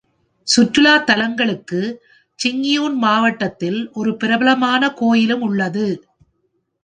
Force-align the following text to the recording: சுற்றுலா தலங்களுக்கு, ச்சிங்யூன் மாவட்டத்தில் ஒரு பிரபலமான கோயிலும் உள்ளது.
சுற்றுலா 0.47 0.93
தலங்களுக்கு, 0.99 1.81
ச்சிங்யூன் 2.39 2.95
மாவட்டத்தில் 2.95 3.89
ஒரு 3.93 4.15
பிரபலமான 4.15 4.89
கோயிலும் 4.93 5.41
உள்ளது. 5.41 5.87